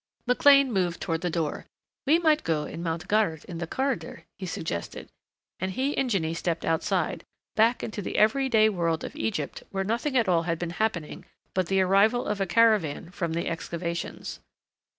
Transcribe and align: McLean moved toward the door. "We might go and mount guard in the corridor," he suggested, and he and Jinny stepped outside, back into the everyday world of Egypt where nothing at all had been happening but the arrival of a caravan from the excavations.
McLean 0.25 0.71
moved 0.71 0.99
toward 0.99 1.21
the 1.21 1.29
door. 1.29 1.67
"We 2.07 2.17
might 2.17 2.43
go 2.43 2.63
and 2.63 2.83
mount 2.83 3.07
guard 3.07 3.45
in 3.45 3.59
the 3.59 3.67
corridor," 3.67 4.23
he 4.39 4.47
suggested, 4.47 5.09
and 5.59 5.73
he 5.73 5.95
and 5.95 6.09
Jinny 6.09 6.33
stepped 6.33 6.65
outside, 6.65 7.23
back 7.55 7.83
into 7.83 8.01
the 8.01 8.17
everyday 8.17 8.67
world 8.67 9.03
of 9.03 9.15
Egypt 9.15 9.61
where 9.69 9.83
nothing 9.83 10.17
at 10.17 10.27
all 10.27 10.41
had 10.41 10.57
been 10.57 10.71
happening 10.71 11.25
but 11.53 11.67
the 11.67 11.81
arrival 11.81 12.25
of 12.25 12.41
a 12.41 12.47
caravan 12.47 13.11
from 13.11 13.33
the 13.33 13.47
excavations. 13.47 14.39